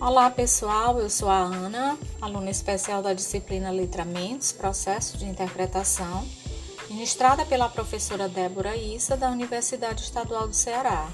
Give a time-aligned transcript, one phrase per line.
[0.00, 6.26] Olá pessoal, eu sou a Ana, aluna especial da disciplina Letramentos, Processo de Interpretação,
[6.88, 11.06] ministrada pela professora Débora Issa, da Universidade Estadual do Ceará.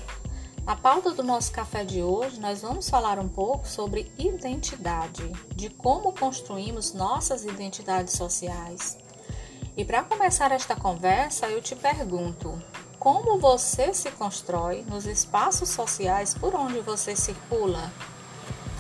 [0.65, 5.69] Na pauta do nosso café de hoje, nós vamos falar um pouco sobre identidade, de
[5.69, 8.97] como construímos nossas identidades sociais.
[9.77, 12.57] E para começar esta conversa, eu te pergunto:
[13.01, 17.93] como você se constrói nos espaços sociais por onde você circula?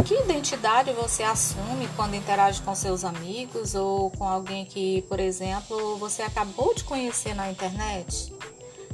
[0.06, 5.96] Que identidade você assume quando interage com seus amigos ou com alguém que, por exemplo,
[5.96, 8.32] você acabou de conhecer na internet?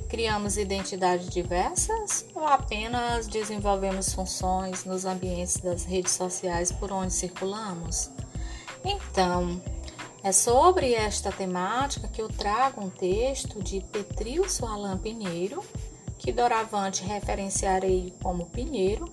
[0.09, 8.09] Criamos identidades diversas ou apenas desenvolvemos funções nos ambientes das redes sociais por onde circulamos?
[8.83, 9.61] Então,
[10.25, 15.62] é sobre esta temática que eu trago um texto de Petrilso Alain Pinheiro,
[16.19, 19.12] que doravante referenciarei como Pinheiro,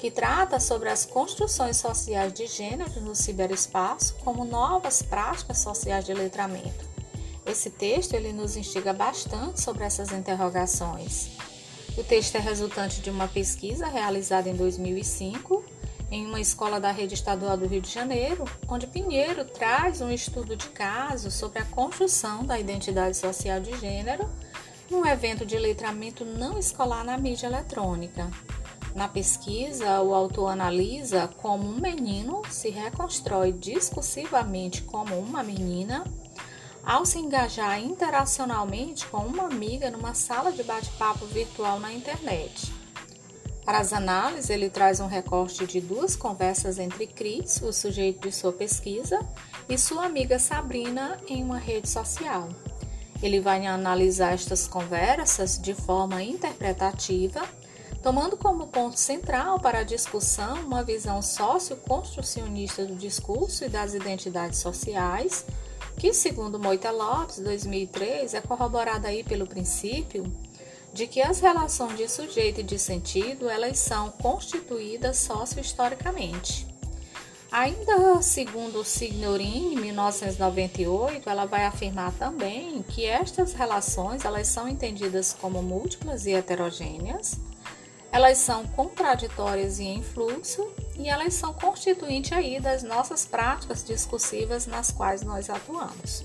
[0.00, 6.14] que trata sobre as construções sociais de gênero no ciberespaço como novas práticas sociais de
[6.14, 6.88] letramento.
[7.44, 11.28] Esse texto ele nos instiga bastante sobre essas interrogações.
[11.98, 15.62] O texto é resultante de uma pesquisa realizada em 2005
[16.10, 20.56] em uma escola da rede estadual do Rio de Janeiro, onde Pinheiro traz um estudo
[20.56, 24.28] de caso sobre a construção da identidade social de gênero
[24.90, 28.28] num evento de letramento não escolar na mídia eletrônica.
[28.94, 36.04] Na pesquisa, o autor analisa como um menino se reconstrói discursivamente como uma menina
[36.84, 42.72] ao se engajar interacionalmente com uma amiga numa sala de bate-papo virtual na internet.
[43.64, 48.34] Para as análises, ele traz um recorte de duas conversas entre Cris, o sujeito de
[48.34, 49.20] sua pesquisa,
[49.68, 52.48] e sua amiga Sabrina em uma rede social.
[53.22, 57.42] Ele vai analisar estas conversas de forma interpretativa
[58.02, 64.58] tomando como ponto central para a discussão uma visão socioconstrucionista do discurso e das identidades
[64.58, 65.44] sociais,
[65.98, 70.24] que, segundo Moita Lopes, 2003, é corroborada aí pelo princípio
[70.92, 76.66] de que as relações de sujeito e de sentido elas são constituídas sociohistoricamente.
[77.52, 85.36] Ainda segundo Signorini, em 1998, ela vai afirmar também que estas relações elas são entendidas
[85.38, 87.38] como múltiplas e heterogêneas,
[88.12, 94.66] elas são contraditórias e em fluxo, e elas são constituintes aí das nossas práticas discursivas
[94.66, 96.24] nas quais nós atuamos.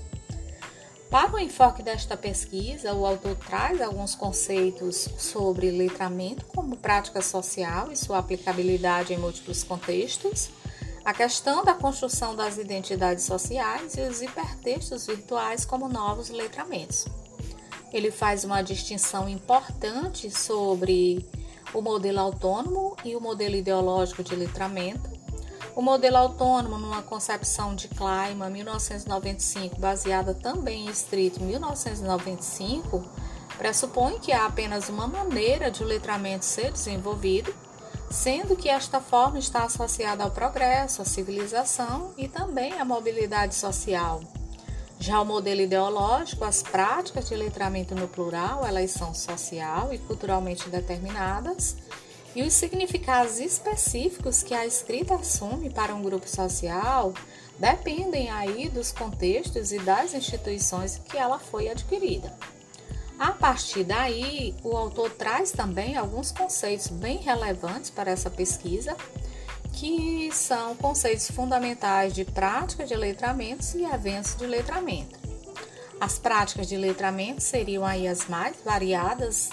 [1.08, 7.92] Para o enfoque desta pesquisa, o autor traz alguns conceitos sobre letramento como prática social
[7.92, 10.50] e sua aplicabilidade em múltiplos contextos,
[11.04, 17.06] a questão da construção das identidades sociais e os hipertextos virtuais como novos letramentos.
[17.92, 21.24] Ele faz uma distinção importante sobre
[21.76, 25.10] o modelo autônomo e o modelo ideológico de letramento.
[25.74, 33.04] O modelo autônomo, numa concepção de Kleiman, 1995, baseada também em Street, 1995,
[33.58, 37.54] pressupõe que há apenas uma maneira de o letramento ser desenvolvido,
[38.10, 44.22] sendo que esta forma está associada ao progresso, à civilização e também à mobilidade social.
[44.98, 50.68] Já o modelo ideológico, as práticas de letramento no plural, elas são social e culturalmente
[50.68, 51.76] determinadas,
[52.34, 57.14] e os significados específicos que a escrita assume para um grupo social
[57.58, 62.36] dependem aí dos contextos e das instituições que ela foi adquirida.
[63.18, 68.94] A partir daí, o autor traz também alguns conceitos bem relevantes para essa pesquisa,
[69.76, 75.18] que são conceitos fundamentais de prática de letramentos e eventos de letramento.
[76.00, 79.50] As práticas de letramento seriam aí as mais variadas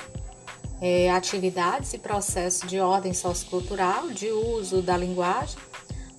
[0.82, 5.58] é, atividades e processos de ordem sociocultural, de uso da linguagem,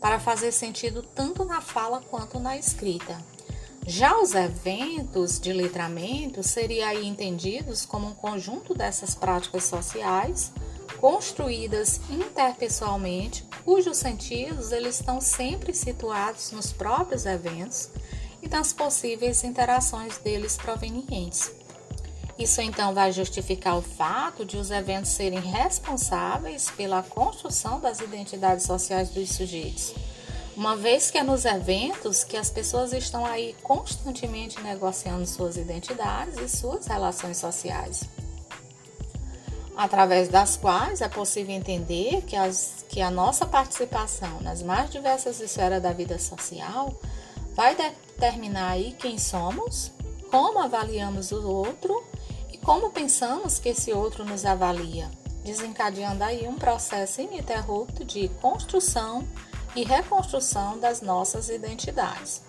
[0.00, 3.18] para fazer sentido tanto na fala quanto na escrita.
[3.86, 10.52] Já os eventos de letramento seriam entendidos como um conjunto dessas práticas sociais
[11.04, 17.90] construídas interpessoalmente, cujos sentidos eles estão sempre situados nos próprios eventos
[18.42, 21.52] e nas possíveis interações deles provenientes.
[22.38, 28.64] Isso então vai justificar o fato de os eventos serem responsáveis pela construção das identidades
[28.64, 29.94] sociais dos sujeitos,
[30.56, 36.38] uma vez que é nos eventos que as pessoas estão aí constantemente negociando suas identidades
[36.38, 38.08] e suas relações sociais
[39.76, 45.40] através das quais é possível entender que, as, que a nossa participação nas mais diversas
[45.40, 46.98] esferas da vida social
[47.54, 49.92] vai determinar aí quem somos,
[50.30, 52.04] como avaliamos o outro
[52.52, 55.10] e como pensamos que esse outro nos avalia.
[55.44, 59.28] desencadeando aí um processo ininterrupto de construção
[59.76, 62.40] e reconstrução das nossas identidades.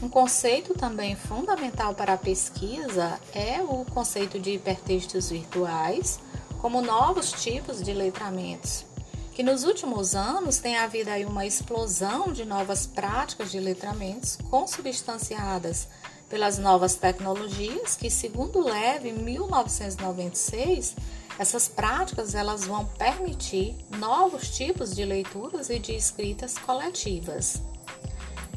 [0.00, 6.20] Um conceito também fundamental para a pesquisa é o conceito de hipertextos virtuais,
[6.62, 8.86] como novos tipos de letramentos,
[9.34, 15.88] que nos últimos anos tem havido aí uma explosão de novas práticas de letramentos consubstanciadas
[16.30, 20.94] pelas novas tecnologias, que segundo Leve, em 1996,
[21.36, 27.60] essas práticas elas vão permitir novos tipos de leituras e de escritas coletivas.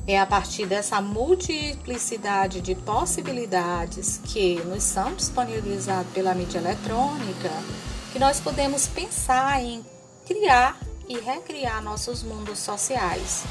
[0.06, 7.50] É a partir dessa multiplicidade de possibilidades que nos são disponibilizadas pela mídia eletrônica
[8.16, 9.86] que nós podemos pensar em
[10.26, 13.44] criar e recriar nossos mundos sociais,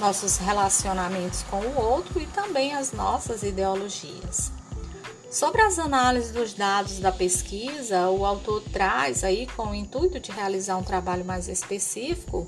[0.00, 4.50] nossos relacionamentos com o outro e também as nossas ideologias.
[5.30, 10.32] Sobre as análises dos dados da pesquisa, o autor traz aí, com o intuito de
[10.32, 12.44] realizar um trabalho mais específico,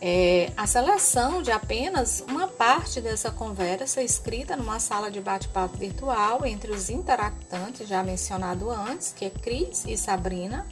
[0.00, 6.44] é, a seleção de apenas uma parte dessa conversa escrita numa sala de bate-papo virtual
[6.44, 10.66] entre os interactantes já mencionado antes, que é Cris e Sabrina,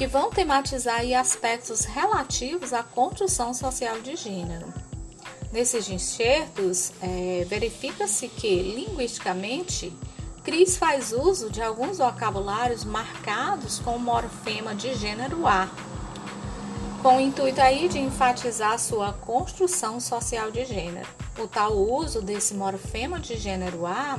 [0.00, 4.72] que vão tematizar aspectos relativos à construção social de gênero.
[5.52, 9.92] Nesses enxertos, é, verifica-se que, linguisticamente,
[10.42, 15.68] Cris faz uso de alguns vocabulários marcados com o morfema de gênero A,
[17.02, 21.08] com o intuito aí de enfatizar sua construção social de gênero.
[21.38, 24.18] O tal uso desse morfema de gênero A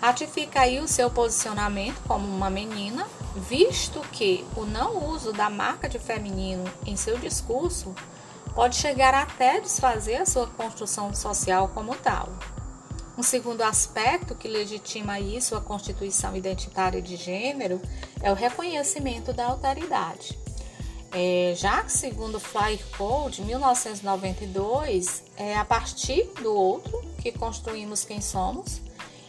[0.00, 3.04] ratifica aí o seu posicionamento como uma menina
[3.36, 7.94] visto que o não uso da marca de feminino em seu discurso
[8.54, 12.28] pode chegar até desfazer a sua construção social como tal.
[13.16, 17.80] Um segundo aspecto que legitima isso a constituição identitária de gênero
[18.22, 20.38] é o reconhecimento da alteridade.
[21.12, 28.20] É, já que, segundo Flyer Code 1992, é a partir do outro que construímos quem
[28.20, 28.80] somos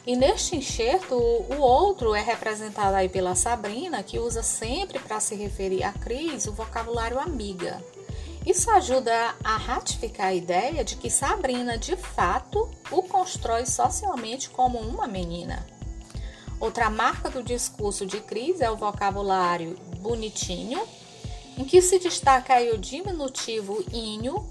[0.05, 5.35] e neste enxerto, o outro é representado aí pela Sabrina, que usa sempre para se
[5.35, 7.83] referir a Cris o vocabulário amiga.
[8.43, 14.79] Isso ajuda a ratificar a ideia de que Sabrina, de fato, o constrói socialmente como
[14.79, 15.63] uma menina.
[16.59, 20.81] Outra marca do discurso de Cris é o vocabulário bonitinho,
[21.55, 24.50] em que se destaca o diminutivo inho,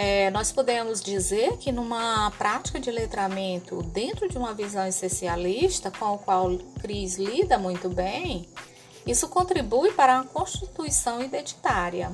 [0.00, 6.14] é, nós podemos dizer que numa prática de letramento dentro de uma visão essencialista, com
[6.14, 8.48] a qual Cris lida muito bem,
[9.04, 12.12] isso contribui para a constituição identitária.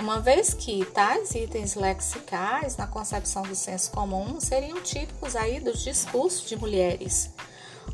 [0.00, 5.84] Uma vez que tais itens lexicais na concepção do senso comum seriam típicos aí dos
[5.84, 7.30] discursos de mulheres,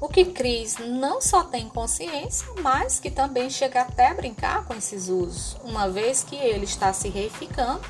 [0.00, 4.74] o que Cris não só tem consciência, mas que também chega até a brincar com
[4.74, 7.80] esses usos, uma vez que ele está se reificando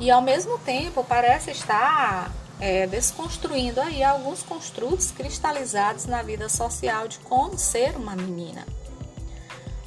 [0.00, 7.08] e ao mesmo tempo parece estar é, desconstruindo aí alguns construtos cristalizados na vida social
[7.08, 8.66] de como ser uma menina.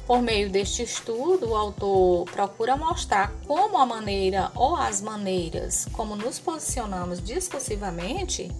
[0.06, 6.16] Por meio deste estudo, o autor procura mostrar como a maneira ou as maneiras como
[6.16, 8.50] nos posicionamos discursivamente,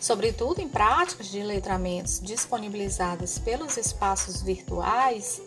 [0.00, 5.42] sobretudo em práticas de letramentos disponibilizadas pelos espaços virtuais,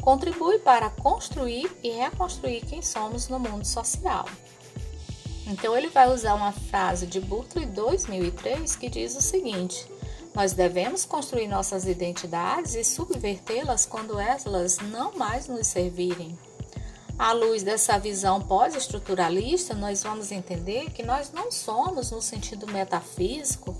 [0.00, 4.24] contribui para construir e reconstruir quem somos no mundo social.
[5.52, 9.86] Então ele vai usar uma frase de Butler 2003 que diz o seguinte:
[10.34, 16.38] Nós devemos construir nossas identidades e subvertê-las quando elas não mais nos servirem.
[17.18, 23.76] À luz dessa visão pós-estruturalista, nós vamos entender que nós não somos, no sentido metafísico,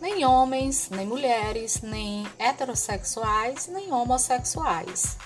[0.00, 5.16] nem homens, nem mulheres, nem heterossexuais, nem homossexuais.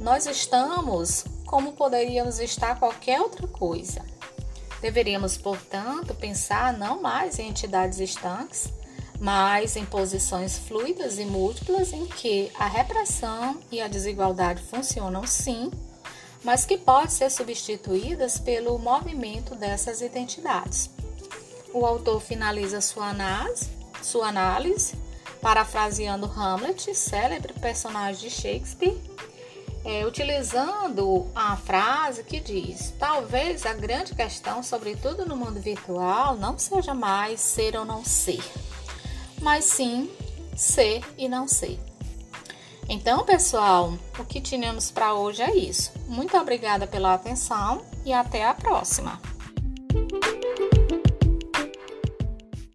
[0.00, 4.11] Nós estamos como poderíamos estar qualquer outra coisa.
[4.82, 8.68] Deveríamos, portanto, pensar não mais em entidades estanques,
[9.20, 15.70] mas em posições fluidas e múltiplas em que a repressão e a desigualdade funcionam sim,
[16.42, 20.90] mas que podem ser substituídas pelo movimento dessas identidades.
[21.72, 23.70] O autor finaliza sua análise,
[24.02, 25.00] sua análise
[25.42, 28.96] parafraseando Hamlet, célebre personagem de Shakespeare,
[29.84, 36.58] é, utilizando a frase que diz: talvez a grande questão, sobretudo no mundo virtual, não
[36.58, 38.42] seja mais ser ou não ser,
[39.40, 40.10] mas sim
[40.56, 41.78] ser e não ser.
[42.88, 45.92] Então, pessoal, o que tínhamos para hoje é isso.
[46.08, 49.20] Muito obrigada pela atenção e até a próxima.